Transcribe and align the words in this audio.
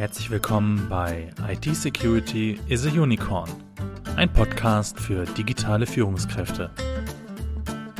Herzlich 0.00 0.30
willkommen 0.30 0.86
bei 0.88 1.28
IT 1.46 1.76
Security 1.76 2.58
is 2.68 2.86
a 2.86 2.88
Unicorn, 2.88 3.50
ein 4.16 4.32
Podcast 4.32 4.98
für 4.98 5.26
digitale 5.26 5.84
Führungskräfte. 5.84 6.70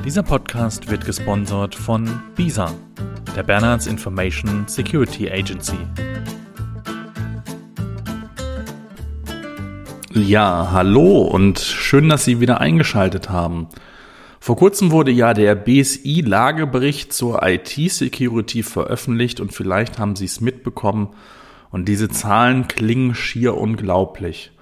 Dieser 0.02 0.22
Podcast 0.22 0.90
wird 0.90 1.04
gesponsert 1.04 1.74
von 1.74 2.08
BISA, 2.36 2.72
der 3.36 3.42
Bernards 3.42 3.86
Information 3.86 4.66
Security 4.66 5.30
Agency. 5.30 5.76
Ja, 10.14 10.70
hallo 10.72 11.24
und 11.24 11.58
schön, 11.58 12.08
dass 12.08 12.24
Sie 12.24 12.40
wieder 12.40 12.62
eingeschaltet 12.62 13.28
haben. 13.28 13.68
Vor 14.40 14.56
kurzem 14.56 14.90
wurde 14.90 15.10
ja 15.10 15.34
der 15.34 15.54
BSI-Lagebericht 15.54 17.12
zur 17.12 17.46
IT-Security 17.46 18.62
veröffentlicht 18.62 19.38
und 19.38 19.52
vielleicht 19.52 19.98
haben 19.98 20.16
Sie 20.16 20.24
es 20.24 20.40
mitbekommen 20.40 21.10
und 21.70 21.86
diese 21.86 22.08
Zahlen 22.08 22.68
klingen 22.68 23.14
schier 23.14 23.56
unglaublich. 23.56 24.52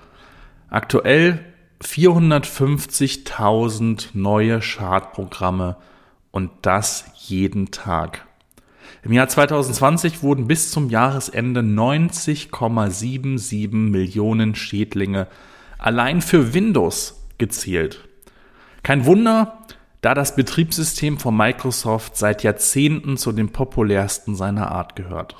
Aktuell 0.71 1.45
450.000 1.83 4.11
neue 4.13 4.63
Schadprogramme 4.63 5.77
und 6.31 6.51
das 6.63 7.05
jeden 7.15 7.71
Tag. 7.71 8.27
Im 9.03 9.13
Jahr 9.13 9.29
2020 9.29 10.23
wurden 10.23 10.47
bis 10.49 10.71
zum 10.71 10.89
Jahresende 10.91 11.61
90,77 11.61 13.75
Millionen 13.75 14.55
Schädlinge 14.55 15.27
allein 15.79 16.21
für 16.21 16.53
Windows 16.53 17.25
gezählt. 17.39 18.07
Kein 18.83 19.07
Wunder, 19.07 19.59
da 20.01 20.15
das 20.15 20.37
Betriebssystem 20.37 21.19
von 21.19 21.37
Microsoft 21.37 22.17
seit 22.17 22.43
Jahrzehnten 22.43 23.17
zu 23.17 23.33
den 23.33 23.51
populärsten 23.51 24.35
seiner 24.35 24.73
Art 24.73 24.97
gehört. 24.97 25.37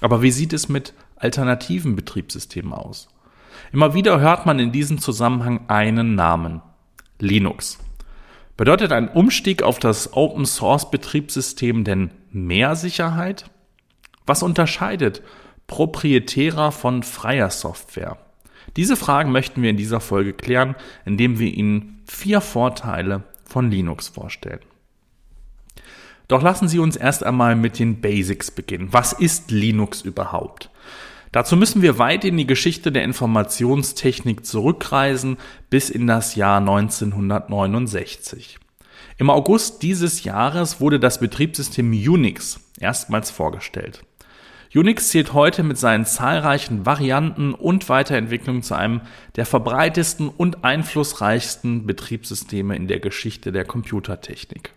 Aber 0.00 0.22
wie 0.22 0.30
sieht 0.30 0.52
es 0.52 0.68
mit 0.68 0.94
alternativen 1.20 1.94
Betriebssystemen 1.94 2.72
aus? 2.72 3.08
Immer 3.72 3.94
wieder 3.94 4.20
hört 4.20 4.46
man 4.46 4.58
in 4.58 4.72
diesem 4.72 4.98
Zusammenhang 4.98 5.68
einen 5.68 6.14
Namen. 6.16 6.62
Linux. 7.20 7.78
Bedeutet 8.56 8.92
ein 8.92 9.08
Umstieg 9.08 9.62
auf 9.62 9.78
das 9.78 10.14
Open 10.14 10.44
Source 10.44 10.90
Betriebssystem 10.90 11.84
denn 11.84 12.10
mehr 12.32 12.76
Sicherheit? 12.76 13.50
Was 14.26 14.42
unterscheidet 14.42 15.22
proprietärer 15.66 16.72
von 16.72 17.02
freier 17.02 17.50
Software? 17.50 18.18
Diese 18.76 18.96
Fragen 18.96 19.32
möchten 19.32 19.62
wir 19.62 19.70
in 19.70 19.76
dieser 19.76 20.00
Folge 20.00 20.32
klären, 20.32 20.76
indem 21.04 21.38
wir 21.38 21.52
Ihnen 21.52 22.02
vier 22.06 22.40
Vorteile 22.40 23.22
von 23.44 23.70
Linux 23.70 24.08
vorstellen. 24.08 24.60
Doch 26.28 26.42
lassen 26.42 26.68
Sie 26.68 26.78
uns 26.78 26.96
erst 26.96 27.24
einmal 27.24 27.56
mit 27.56 27.78
den 27.78 28.00
Basics 28.00 28.50
beginnen. 28.50 28.92
Was 28.92 29.12
ist 29.12 29.50
Linux 29.50 30.02
überhaupt? 30.02 30.70
Dazu 31.32 31.56
müssen 31.56 31.80
wir 31.80 31.98
weit 31.98 32.24
in 32.24 32.36
die 32.36 32.46
Geschichte 32.46 32.90
der 32.90 33.04
Informationstechnik 33.04 34.44
zurückreisen 34.44 35.36
bis 35.68 35.88
in 35.88 36.08
das 36.08 36.34
Jahr 36.34 36.58
1969. 36.58 38.58
Im 39.16 39.30
August 39.30 39.82
dieses 39.82 40.24
Jahres 40.24 40.80
wurde 40.80 40.98
das 40.98 41.20
Betriebssystem 41.20 41.92
Unix 41.92 42.58
erstmals 42.80 43.30
vorgestellt. 43.30 44.02
Unix 44.74 45.10
zählt 45.10 45.32
heute 45.32 45.62
mit 45.62 45.78
seinen 45.78 46.04
zahlreichen 46.04 46.86
Varianten 46.86 47.54
und 47.54 47.88
Weiterentwicklungen 47.88 48.62
zu 48.62 48.74
einem 48.74 49.00
der 49.36 49.46
verbreitesten 49.46 50.28
und 50.28 50.64
einflussreichsten 50.64 51.86
Betriebssysteme 51.86 52.76
in 52.76 52.88
der 52.88 53.00
Geschichte 53.00 53.52
der 53.52 53.64
Computertechnik. 53.64 54.72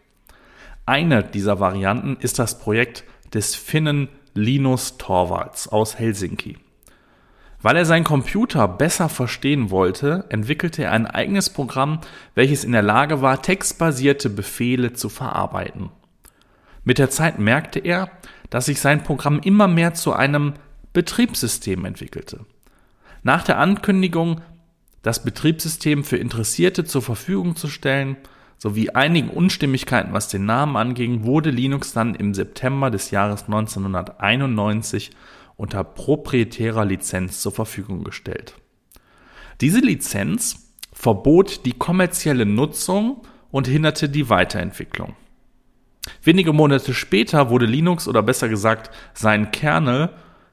Eine 0.86 1.24
dieser 1.24 1.60
Varianten 1.60 2.18
ist 2.20 2.40
das 2.40 2.60
Projekt 2.60 3.04
des 3.34 3.56
Finnen 3.56 4.10
Linus 4.34 4.98
Torvalds 4.98 5.68
aus 5.68 5.98
Helsinki. 6.00 6.58
Weil 7.62 7.78
er 7.78 7.86
seinen 7.86 8.04
Computer 8.04 8.68
besser 8.68 9.08
verstehen 9.08 9.72
wollte, 9.72 10.26
entwickelte 10.30 10.84
er 10.84 10.92
ein 10.92 11.08
eigenes 11.08 11.50
Programm, 11.50 12.02
welches 12.36 12.66
in 12.66 12.74
der 12.74 12.82
Lage 12.82 13.22
war, 13.22 13.42
textbasierte 13.42 14.30
Befehle 14.30 14.94
zu 14.94 15.08
verarbeiten. 15.08 15.90
Mit 16.84 16.98
der 16.98 17.10
Zeit 17.10 17.40
merkte 17.40 17.80
er, 17.80 18.12
dass 18.50 18.66
sich 18.66 18.82
sein 18.82 19.04
Programm 19.04 19.40
immer 19.40 19.70
mehr 19.70 19.94
zu 19.94 20.12
einem 20.14 20.54
Betriebssystem 20.92 21.86
entwickelte. 21.86 22.46
Nach 23.24 23.44
der 23.44 23.58
Ankündigung, 23.58 24.42
das 25.02 25.24
Betriebssystem 25.24 26.04
für 26.04 26.18
Interessierte 26.18 26.84
zur 26.84 27.02
Verfügung 27.02 27.56
zu 27.56 27.68
stellen, 27.68 28.18
sowie 28.64 28.92
einigen 28.92 29.28
Unstimmigkeiten, 29.30 30.14
was 30.14 30.30
den 30.30 30.46
Namen 30.46 30.78
anging, 30.78 31.26
wurde 31.26 31.50
Linux 31.50 31.92
dann 31.92 32.16
im 32.16 32.34
September 32.34 32.90
des 32.90 33.12
Jahres 33.12 33.44
1991 33.44 35.12
unter 35.58 35.84
proprietärer 35.84 36.86
Lizenz 36.86 37.42
zur 37.42 37.52
Verfügung 37.52 38.06
gestellt. 38.06 38.54
Diese 39.60 39.82
Lizenz 39.82 40.72
verbot 40.94 41.66
die 41.66 41.74
kommerzielle 41.74 42.46
Nutzung 42.46 43.24
und 43.52 43.68
hinderte 43.68 44.08
die 44.08 44.30
Weiterentwicklung. 44.30 45.18
Wenige 46.24 46.54
Monate 46.54 46.94
später 46.94 47.50
wurde 47.50 47.66
Linux 47.66 48.08
oder 48.08 48.24
besser 48.24 48.48
gesagt 48.48 48.92
sein 49.14 49.52
Kernel 49.52 50.10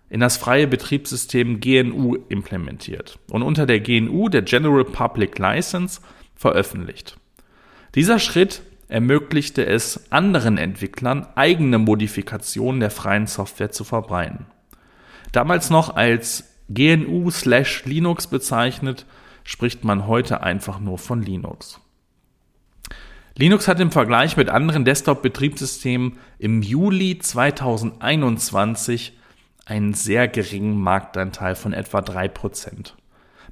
in 0.09 0.19
das 0.19 0.37
freie 0.37 0.67
Betriebssystem 0.67 1.61
GNU 1.61 2.17
implementiert 2.29 3.21
und 3.31 3.45
unter 3.45 3.67
der 3.67 3.79
GNU, 3.79 4.29
der 4.29 4.43
General 4.43 4.85
Public 4.85 5.39
License, 5.39 6.01
veröffentlicht. 6.35 7.20
Dieser 7.95 8.19
Schritt 8.19 8.63
ermöglichte 8.89 9.67
es 9.67 10.13
anderen 10.13 10.59
Entwicklern, 10.59 11.27
eigene 11.35 11.79
Modifikationen 11.79 12.81
der 12.81 12.91
freien 12.91 13.27
Software 13.27 13.71
zu 13.71 13.85
verbreiten. 13.85 14.47
Damals 15.33 15.71
noch 15.71 15.97
als 15.97 16.45
GNU/Linux 16.69 18.27
bezeichnet, 18.29 19.07
spricht 19.45 19.85
man 19.85 20.07
heute 20.07 20.43
einfach 20.43 20.81
nur 20.81 20.99
von 20.99 21.23
Linux. 21.23 21.81
Linux 23.37 23.69
hat 23.69 23.81
im 23.81 23.91
Vergleich 23.91 24.37
mit 24.37 24.51
anderen 24.51 24.85
Desktop-Betriebssystemen 24.85 26.19
im 26.39 26.63
Juli 26.63 27.19
2021 27.19 29.17
einen 29.67 29.95
sehr 29.95 30.29
geringen 30.29 30.79
Marktanteil 30.81 31.55
von 31.55 31.73
etwa 31.73 32.01
3%. 32.01 32.95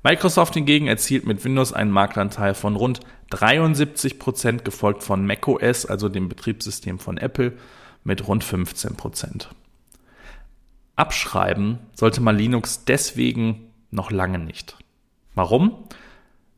Microsoft 0.03 0.54
hingegen 0.54 0.87
erzielt 0.87 1.26
mit 1.26 1.44
Windows 1.44 1.72
einen 1.72 1.91
Marktanteil 1.91 2.54
von 2.54 2.76
rund 2.76 3.00
73%, 3.31 4.62
gefolgt 4.62 5.03
von 5.03 5.26
macOS, 5.26 5.87
also 5.87 6.09
dem 6.09 6.28
Betriebssystem 6.28 6.99
von 6.99 7.19
Apple, 7.19 7.56
mit 8.04 8.26
rund 8.26 8.44
15%. 8.44 9.49
Abschreiben 10.97 11.78
sollte 11.94 12.21
man 12.21 12.37
Linux 12.37 12.84
deswegen 12.84 13.71
noch 13.91 14.10
lange 14.10 14.38
nicht. 14.38 14.76
Warum? 15.34 15.84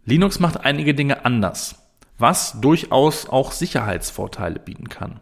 Linux 0.05 0.41
macht 0.41 0.65
einige 0.65 0.95
Dinge 0.95 1.25
anders 1.25 1.81
was 2.21 2.61
durchaus 2.61 3.29
auch 3.29 3.53
Sicherheitsvorteile 3.53 4.61
bieten 4.61 4.89
kann. 4.89 5.21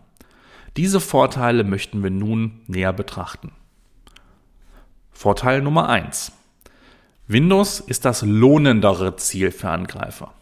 Diese 0.76 1.00
Vorteile 1.00 1.64
möchten 1.64 2.02
wir 2.02 2.10
nun 2.10 2.60
näher 2.66 2.92
betrachten. 2.92 3.52
Vorteil 5.12 5.62
Nummer 5.62 5.88
eins: 5.88 6.32
Windows 7.30 7.80
ist 7.80 8.06
das 8.06 8.22
lohnendere 8.22 9.16
Ziel 9.16 9.50
für 9.50 9.68
Angreifer. 9.68 10.32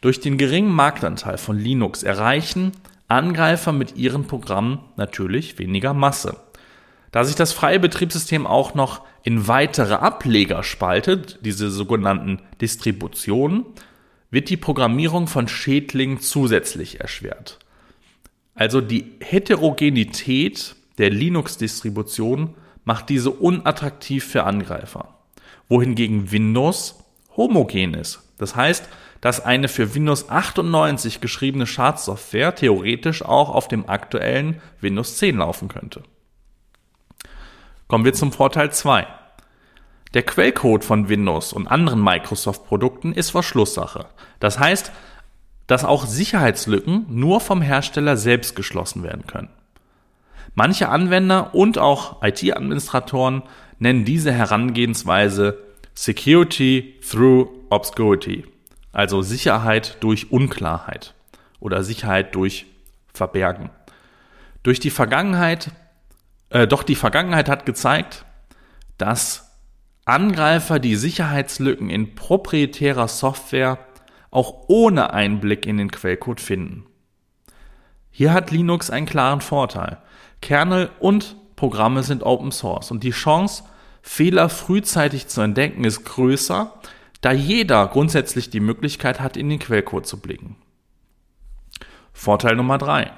Durch 0.00 0.18
den 0.18 0.38
geringen 0.38 0.72
Marktanteil 0.72 1.38
von 1.38 1.56
Linux 1.56 2.02
erreichen 2.02 2.72
Angreifer 3.06 3.72
mit 3.72 3.96
ihren 3.96 4.26
Programmen 4.26 4.80
natürlich 4.96 5.60
weniger 5.60 5.94
Masse. 5.94 6.36
Da 7.12 7.22
sich 7.22 7.36
das 7.36 7.52
freie 7.52 7.78
Betriebssystem 7.78 8.44
auch 8.44 8.74
noch 8.74 9.02
in 9.22 9.46
weitere 9.46 9.94
Ableger 9.94 10.64
spaltet, 10.64 11.38
diese 11.44 11.70
sogenannten 11.70 12.40
Distributionen, 12.60 13.64
wird 14.32 14.48
die 14.50 14.56
Programmierung 14.56 15.28
von 15.28 15.46
Schädlingen 15.46 16.18
zusätzlich 16.18 17.00
erschwert. 17.00 17.60
Also 18.56 18.80
die 18.80 19.12
Heterogenität 19.20 20.74
der 20.98 21.10
Linux-Distribution 21.10 22.54
macht 22.84 23.10
diese 23.10 23.30
unattraktiv 23.30 24.24
für 24.24 24.42
Angreifer, 24.42 25.14
wohingegen 25.68 26.30
Windows 26.30 27.04
homogen 27.36 27.94
ist. 27.94 28.20
Das 28.38 28.56
heißt, 28.56 28.88
dass 29.20 29.44
eine 29.44 29.68
für 29.68 29.94
Windows 29.94 30.28
98 30.28 31.20
geschriebene 31.20 31.66
Schadsoftware 31.66 32.54
theoretisch 32.54 33.24
auch 33.24 33.50
auf 33.50 33.68
dem 33.68 33.88
aktuellen 33.88 34.60
Windows 34.80 35.16
10 35.18 35.38
laufen 35.38 35.68
könnte. 35.68 36.02
Kommen 37.86 38.04
wir 38.04 38.14
zum 38.14 38.32
Vorteil 38.32 38.72
2. 38.72 39.06
Der 40.14 40.22
Quellcode 40.24 40.84
von 40.84 41.08
Windows 41.08 41.52
und 41.52 41.68
anderen 41.68 42.02
Microsoft-Produkten 42.02 43.12
ist 43.12 43.30
Verschlusssache. 43.30 44.06
Das 44.40 44.58
heißt, 44.58 44.92
dass 45.68 45.84
auch 45.84 46.04
Sicherheitslücken 46.04 47.06
nur 47.08 47.40
vom 47.40 47.62
Hersteller 47.62 48.16
selbst 48.16 48.56
geschlossen 48.56 49.04
werden 49.04 49.26
können. 49.26 49.50
Manche 50.54 50.90
Anwender 50.90 51.54
und 51.54 51.78
auch 51.78 52.22
IT-Administratoren 52.22 53.42
nennen 53.82 54.04
diese 54.04 54.32
Herangehensweise 54.32 55.58
Security 55.94 56.94
through 57.06 57.48
Obscurity, 57.68 58.46
also 58.92 59.22
Sicherheit 59.22 59.96
durch 60.00 60.30
Unklarheit 60.30 61.14
oder 61.58 61.82
Sicherheit 61.82 62.34
durch 62.34 62.66
Verbergen. 63.12 63.70
Durch 64.62 64.78
die 64.78 64.90
Vergangenheit, 64.90 65.72
äh, 66.50 66.66
doch 66.68 66.84
die 66.84 66.94
Vergangenheit 66.94 67.48
hat 67.48 67.66
gezeigt, 67.66 68.24
dass 68.98 69.50
Angreifer 70.04 70.78
die 70.78 70.96
Sicherheitslücken 70.96 71.90
in 71.90 72.14
proprietärer 72.14 73.08
Software 73.08 73.78
auch 74.30 74.68
ohne 74.68 75.12
Einblick 75.12 75.66
in 75.66 75.76
den 75.76 75.90
Quellcode 75.90 76.40
finden. 76.40 76.86
Hier 78.12 78.32
hat 78.32 78.52
Linux 78.52 78.90
einen 78.90 79.06
klaren 79.06 79.40
Vorteil. 79.40 79.98
Kernel 80.40 80.90
und 81.00 81.36
Programme 81.56 82.02
sind 82.02 82.22
Open 82.22 82.52
Source 82.52 82.90
und 82.90 83.02
die 83.02 83.10
Chance, 83.10 83.64
Fehler 84.02 84.48
frühzeitig 84.48 85.28
zu 85.28 85.40
entdecken, 85.40 85.84
ist 85.84 86.04
größer, 86.04 86.74
da 87.20 87.32
jeder 87.32 87.86
grundsätzlich 87.86 88.50
die 88.50 88.60
Möglichkeit 88.60 89.20
hat, 89.20 89.36
in 89.36 89.48
den 89.48 89.60
Quellcode 89.60 90.06
zu 90.06 90.20
blicken. 90.20 90.56
Vorteil 92.12 92.56
Nummer 92.56 92.78
drei: 92.78 93.12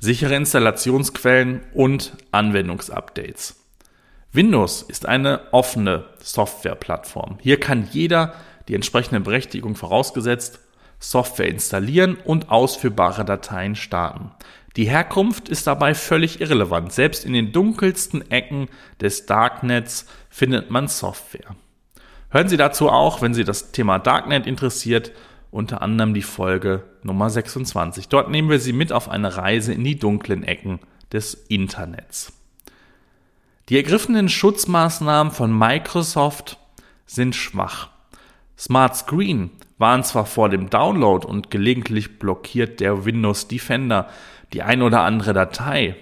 Sichere 0.00 0.36
Installationsquellen 0.36 1.62
und 1.72 2.12
Anwendungsupdates. 2.30 3.56
Windows 4.32 4.82
ist 4.82 5.06
eine 5.06 5.52
offene 5.52 6.04
Softwareplattform. 6.18 7.38
Hier 7.40 7.58
kann 7.58 7.88
jeder 7.90 8.34
die 8.68 8.74
entsprechende 8.74 9.20
Berechtigung 9.20 9.76
vorausgesetzt 9.76 10.60
Software 10.98 11.48
installieren 11.48 12.16
und 12.24 12.50
ausführbare 12.50 13.24
Dateien 13.24 13.76
starten. 13.76 14.32
Die 14.76 14.88
Herkunft 14.88 15.48
ist 15.48 15.66
dabei 15.66 15.94
völlig 15.94 16.40
irrelevant. 16.40 16.92
Selbst 16.92 17.24
in 17.24 17.32
den 17.32 17.52
dunkelsten 17.52 18.28
Ecken 18.30 18.68
des 19.00 19.26
Darknets 19.26 20.06
findet 20.28 20.70
man 20.70 20.88
Software. 20.88 21.54
Hören 22.30 22.48
Sie 22.48 22.56
dazu 22.56 22.88
auch, 22.88 23.22
wenn 23.22 23.34
Sie 23.34 23.44
das 23.44 23.70
Thema 23.70 24.00
Darknet 24.00 24.46
interessiert, 24.46 25.12
unter 25.52 25.82
anderem 25.82 26.14
die 26.14 26.22
Folge 26.22 26.82
Nummer 27.04 27.30
26. 27.30 28.08
Dort 28.08 28.28
nehmen 28.28 28.50
wir 28.50 28.58
Sie 28.58 28.72
mit 28.72 28.92
auf 28.92 29.08
eine 29.08 29.36
Reise 29.36 29.72
in 29.72 29.84
die 29.84 29.96
dunklen 29.96 30.42
Ecken 30.42 30.80
des 31.12 31.34
Internets. 31.34 32.32
Die 33.68 33.76
ergriffenen 33.76 34.28
Schutzmaßnahmen 34.28 35.32
von 35.32 35.56
Microsoft 35.56 36.58
sind 37.06 37.36
schwach. 37.36 37.90
Smart 38.58 38.96
Screen 38.96 39.50
waren 39.78 40.02
zwar 40.02 40.26
vor 40.26 40.48
dem 40.48 40.70
Download 40.70 41.24
und 41.24 41.50
gelegentlich 41.52 42.18
blockiert 42.18 42.80
der 42.80 43.04
Windows 43.04 43.46
Defender 43.46 44.08
die 44.54 44.62
ein 44.62 44.82
oder 44.82 45.00
andere 45.00 45.32
Datei. 45.32 45.96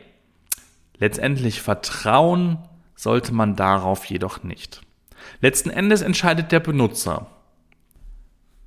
Letztendlich 0.99 1.62
vertrauen 1.62 2.58
sollte 2.94 3.32
man 3.32 3.56
darauf 3.56 4.04
jedoch 4.04 4.44
nicht. 4.44 4.82
Letzten 5.40 5.70
Endes 5.70 6.02
entscheidet 6.02 6.52
der 6.52 6.60
Benutzer. 6.60 7.26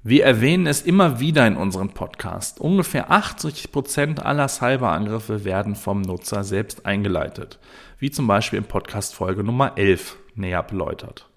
Wir 0.03 0.25
erwähnen 0.25 0.67
es 0.67 0.81
immer 0.81 1.19
wieder 1.19 1.47
in 1.47 1.55
unserem 1.55 1.89
Podcast. 1.89 2.59
Ungefähr 2.59 3.11
80 3.11 3.71
Prozent 3.71 4.25
aller 4.25 4.47
Cyberangriffe 4.47 5.45
werden 5.45 5.75
vom 5.75 6.01
Nutzer 6.01 6.43
selbst 6.43 6.85
eingeleitet, 6.85 7.59
wie 7.99 8.11
zum 8.11 8.27
Beispiel 8.27 8.57
in 8.57 8.65
Podcast 8.65 9.15
Folge 9.15 9.43
Nummer 9.43 9.77
11 9.77 10.17
näher 10.35 10.63
beleuchtet. 10.63 11.27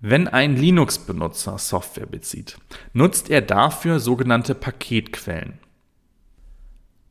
Wenn 0.00 0.26
ein 0.26 0.56
Linux-Benutzer 0.56 1.58
Software 1.58 2.06
bezieht, 2.06 2.58
nutzt 2.92 3.30
er 3.30 3.42
dafür 3.42 4.00
sogenannte 4.00 4.56
Paketquellen. 4.56 5.61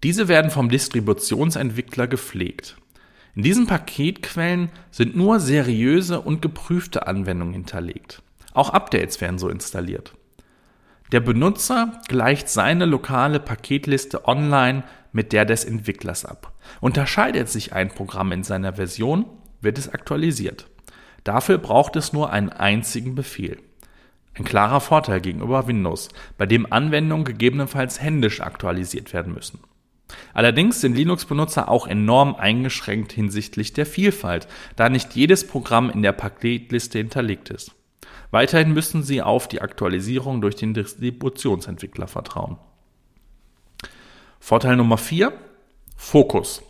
Diese 0.04 0.28
werden 0.28 0.52
vom 0.52 0.70
Distributionsentwickler 0.70 2.08
gepflegt. 2.08 2.78
In 3.36 3.44
diesen 3.44 3.68
Paketquellen 3.68 4.70
sind 4.90 5.16
nur 5.16 5.40
seriöse 5.40 6.20
und 6.20 6.42
geprüfte 6.42 7.08
Anwendungen 7.08 7.54
hinterlegt. 7.54 8.22
Auch 8.54 8.72
Updates 8.72 9.22
werden 9.22 9.38
so 9.38 9.50
installiert. 9.50 10.14
Der 11.12 11.20
Benutzer 11.20 12.02
gleicht 12.08 12.50
seine 12.50 12.86
lokale 12.86 13.40
Paketliste 13.40 14.28
online 14.28 14.84
mit 15.12 15.34
der 15.34 15.46
des 15.46 15.66
Entwicklers 15.66 16.26
ab. 16.26 16.54
Unterscheidet 16.80 17.50
sich 17.50 17.74
ein 17.74 17.90
Programm 17.90 18.32
in 18.32 18.44
seiner 18.44 18.74
Version, 18.74 19.26
wird 19.62 19.78
es 19.78 19.90
aktualisiert. 19.90 20.68
Dafür 21.24 21.58
braucht 21.58 21.96
es 21.96 22.14
nur 22.14 22.32
einen 22.32 22.50
einzigen 22.50 23.14
Befehl. 23.14 23.58
Ein 24.34 24.46
klarer 24.46 24.80
Vorteil 24.80 25.20
gegenüber 25.20 25.68
Windows, 25.68 26.10
bei 26.38 26.46
dem 26.46 26.72
Anwendungen 26.72 27.26
gegebenenfalls 27.26 28.02
händisch 28.02 28.42
aktualisiert 28.42 29.14
werden 29.14 29.34
müssen. 29.34 29.60
Allerdings 30.34 30.82
sind 30.82 30.96
Linux-Benutzer 30.96 31.70
auch 31.70 31.88
enorm 31.88 32.36
eingeschränkt 32.36 33.12
hinsichtlich 33.12 33.74
der 33.74 33.86
Vielfalt, 33.86 34.48
da 34.76 34.90
nicht 34.90 35.16
jedes 35.16 35.46
Programm 35.46 35.90
in 35.90 36.02
der 36.02 36.14
Paketliste 36.14 36.98
hinterlegt 36.98 37.50
ist. 37.50 37.72
Weiterhin 38.32 38.74
müssen 38.74 39.04
sie 39.04 39.22
auf 39.22 39.48
die 39.48 39.62
Aktualisierung 39.62 40.42
durch 40.42 40.56
den 40.56 40.74
Distributionsentwickler 40.74 42.08
vertrauen. 42.08 42.58
Vorteil 44.40 44.78
Nummer 44.78 44.98
4. 44.98 45.34
Fokus. 45.98 46.64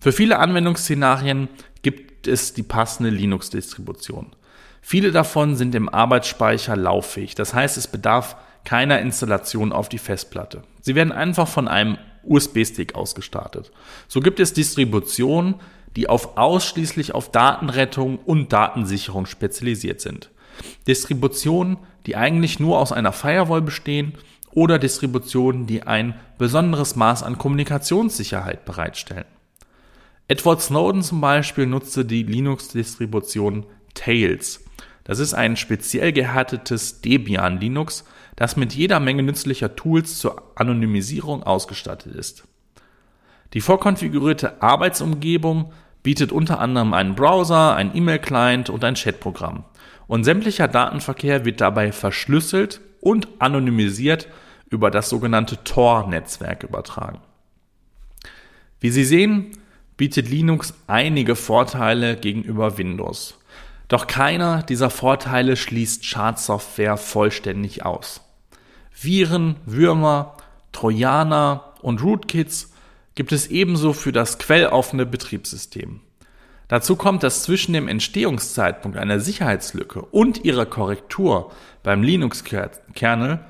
Für 0.00 0.12
viele 0.12 0.38
Anwendungsszenarien 0.38 1.48
gibt 1.82 2.26
es 2.26 2.54
die 2.54 2.62
passende 2.62 3.10
Linux-Distribution. 3.10 4.34
Viele 4.80 5.12
davon 5.12 5.56
sind 5.56 5.74
im 5.74 5.88
Arbeitsspeicher 5.88 6.76
lauffähig, 6.76 7.34
das 7.34 7.54
heißt 7.54 7.76
es 7.76 7.86
bedarf 7.86 8.36
keiner 8.64 9.00
Installation 9.00 9.72
auf 9.72 9.88
die 9.88 9.98
Festplatte. 9.98 10.62
Sie 10.80 10.94
werden 10.94 11.12
einfach 11.12 11.48
von 11.48 11.68
einem 11.68 11.98
USB-Stick 12.26 12.94
ausgestartet. 12.94 13.70
So 14.08 14.20
gibt 14.20 14.40
es 14.40 14.52
Distributionen, 14.52 15.56
die 15.96 16.08
auf 16.08 16.36
ausschließlich 16.36 17.14
auf 17.14 17.30
Datenrettung 17.30 18.18
und 18.18 18.52
Datensicherung 18.52 19.26
spezialisiert 19.26 20.00
sind. 20.00 20.30
Distributionen, 20.86 21.78
die 22.06 22.16
eigentlich 22.16 22.60
nur 22.60 22.78
aus 22.78 22.92
einer 22.92 23.12
Firewall 23.12 23.62
bestehen 23.62 24.14
oder 24.52 24.78
Distributionen, 24.78 25.66
die 25.66 25.82
ein 25.82 26.14
besonderes 26.38 26.96
Maß 26.96 27.22
an 27.22 27.38
Kommunikationssicherheit 27.38 28.64
bereitstellen. 28.64 29.26
Edward 30.28 30.62
Snowden 30.62 31.02
zum 31.02 31.20
Beispiel 31.20 31.66
nutzte 31.66 32.04
die 32.04 32.22
Linux-Distribution 32.22 33.66
Tails. 33.94 34.64
Das 35.04 35.18
ist 35.18 35.34
ein 35.34 35.56
speziell 35.56 36.12
gehärtetes 36.12 37.02
Debian 37.02 37.60
Linux, 37.60 38.04
das 38.36 38.56
mit 38.56 38.74
jeder 38.74 39.00
Menge 39.00 39.22
nützlicher 39.22 39.76
Tools 39.76 40.18
zur 40.18 40.42
Anonymisierung 40.56 41.42
ausgestattet 41.42 42.14
ist. 42.14 42.44
Die 43.52 43.60
vorkonfigurierte 43.60 44.62
Arbeitsumgebung 44.62 45.72
bietet 46.02 46.32
unter 46.32 46.58
anderem 46.58 46.92
einen 46.92 47.14
Browser, 47.14 47.74
ein 47.76 47.96
E-Mail-Client 47.96 48.68
und 48.70 48.84
ein 48.84 48.94
Chatprogramm. 48.94 49.64
Und 50.06 50.24
sämtlicher 50.24 50.68
Datenverkehr 50.68 51.44
wird 51.44 51.60
dabei 51.60 51.92
verschlüsselt 51.92 52.80
und 53.00 53.28
anonymisiert 53.38 54.28
über 54.68 54.90
das 54.90 55.08
sogenannte 55.08 55.62
Tor-Netzwerk 55.62 56.64
übertragen. 56.64 57.20
Wie 58.80 58.90
Sie 58.90 59.04
sehen, 59.04 59.52
bietet 59.96 60.28
Linux 60.28 60.74
einige 60.88 61.36
Vorteile 61.36 62.16
gegenüber 62.16 62.76
Windows. 62.76 63.38
Doch 63.88 64.06
keiner 64.06 64.62
dieser 64.62 64.90
Vorteile 64.90 65.56
schließt 65.56 66.04
Schadsoftware 66.04 66.96
vollständig 66.96 67.84
aus. 67.84 68.23
Viren, 68.94 69.56
Würmer, 69.66 70.36
Trojaner 70.72 71.74
und 71.82 72.02
Rootkits 72.02 72.72
gibt 73.14 73.32
es 73.32 73.48
ebenso 73.48 73.92
für 73.92 74.12
das 74.12 74.38
quelloffene 74.38 75.06
Betriebssystem. 75.06 76.00
Dazu 76.68 76.96
kommt, 76.96 77.22
dass 77.22 77.42
zwischen 77.42 77.74
dem 77.74 77.88
Entstehungszeitpunkt 77.88 78.96
einer 78.96 79.20
Sicherheitslücke 79.20 80.00
und 80.00 80.44
ihrer 80.44 80.66
Korrektur 80.66 81.52
beim 81.82 82.02
Linux-Kernel 82.02 83.40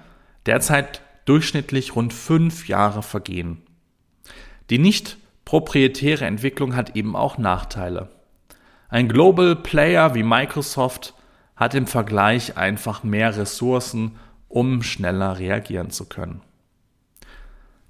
derzeit 0.46 1.00
durchschnittlich 1.24 1.94
rund 1.94 2.12
fünf 2.12 2.68
Jahre 2.68 3.02
vergehen. 3.02 3.62
Die 4.70 4.78
nicht 4.78 5.16
proprietäre 5.44 6.24
Entwicklung 6.24 6.74
hat 6.74 6.96
eben 6.96 7.14
auch 7.14 7.38
Nachteile. 7.38 8.10
Ein 8.88 9.08
Global 9.08 9.56
Player 9.56 10.14
wie 10.14 10.22
Microsoft 10.22 11.14
hat 11.56 11.74
im 11.74 11.86
Vergleich 11.86 12.56
einfach 12.56 13.04
mehr 13.04 13.36
Ressourcen, 13.36 14.16
um 14.54 14.84
schneller 14.84 15.38
reagieren 15.38 15.90
zu 15.90 16.08
können. 16.08 16.40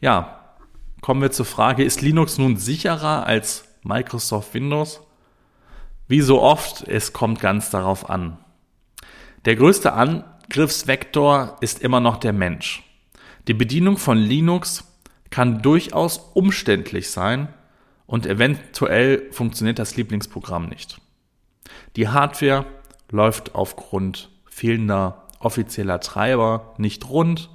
Ja, 0.00 0.56
kommen 1.02 1.21
wir 1.21 1.30
zur 1.30 1.44
Frage, 1.44 1.85
ist 1.85 2.00
Linux 2.00 2.38
nun 2.38 2.56
sicherer 2.56 3.26
als 3.26 3.68
Microsoft 3.83 4.54
Windows? 4.54 5.02
Wie 6.09 6.23
so 6.23 6.40
oft, 6.40 6.88
es 6.88 7.12
kommt 7.12 7.40
ganz 7.40 7.68
darauf 7.68 8.09
an. 8.09 8.38
Der 9.44 9.56
größte 9.56 9.92
Angriffsvektor 9.92 11.59
ist 11.61 11.83
immer 11.83 12.00
noch 12.00 12.16
der 12.16 12.33
Mensch. 12.33 12.83
Die 13.47 13.54
Bedienung 13.54 13.99
von 13.99 14.16
Linux 14.16 14.85
kann 15.28 15.61
durchaus 15.61 16.16
umständlich 16.33 17.11
sein 17.11 17.49
und 18.06 18.25
eventuell 18.25 19.30
funktioniert 19.33 19.78
das 19.78 19.97
Lieblingsprogramm 19.97 20.71
nicht. 20.71 20.99
Die 21.97 22.09
Hardware 22.09 22.64
läuft 23.11 23.54
aufgrund 23.54 24.30
fehlender 24.47 25.24
offizieller 25.44 26.00
Treiber 26.00 26.74
nicht 26.78 27.08
rund 27.08 27.50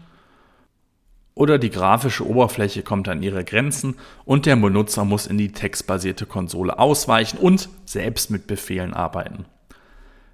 oder 1.40 1.58
die 1.58 1.70
grafische 1.70 2.28
Oberfläche 2.28 2.84
kommt 2.84 3.08
an 3.08 3.24
ihre 3.24 3.46
Grenzen 3.46 3.96
und 4.26 4.46
der 4.46 4.58
Benutzer 4.58 5.06
muss 5.06 5.26
in 5.26 5.38
die 5.38 5.54
textbasierte 5.54 6.26
Konsole 6.26 6.78
ausweichen 6.78 7.38
und 7.38 7.70
selbst 7.86 8.30
mit 8.30 8.46
Befehlen 8.46 8.94
arbeiten. 8.94 9.46